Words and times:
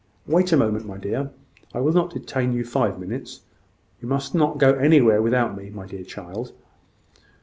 "Wait 0.25 0.51
a 0.51 0.57
moment, 0.57 0.83
my 0.87 0.97
dear. 0.97 1.29
I 1.75 1.79
will 1.79 1.93
not 1.93 2.09
detain 2.09 2.53
you 2.53 2.65
five 2.65 2.97
minutes. 2.97 3.41
You 4.01 4.07
must 4.07 4.33
not 4.33 4.57
go 4.57 4.73
anywhere 4.73 5.21
without 5.21 5.55
me, 5.55 5.69
my 5.69 5.85
dear 5.85 6.03
child." 6.03 6.53